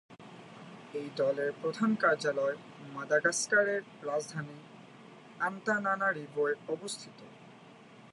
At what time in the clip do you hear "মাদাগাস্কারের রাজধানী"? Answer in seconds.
2.93-4.57